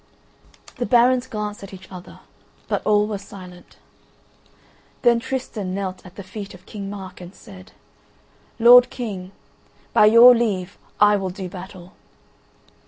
The 0.77 0.87
barons 0.87 1.27
glanced 1.27 1.61
at 1.61 1.75
each 1.75 1.91
other 1.91 2.21
but 2.67 2.83
all 2.87 3.05
were 3.05 3.19
silent. 3.19 3.77
Then 5.03 5.19
Tristan 5.19 5.75
knelt 5.75 6.03
at 6.03 6.15
the 6.15 6.23
feet 6.23 6.55
of 6.55 6.65
King 6.65 6.89
Mark 6.89 7.21
and 7.21 7.35
said: 7.35 7.73
"Lord 8.57 8.89
King, 8.89 9.31
by 9.93 10.07
your 10.07 10.33
leave 10.35 10.79
I 10.99 11.17
will 11.17 11.29
do 11.29 11.47
battle." 11.47 11.93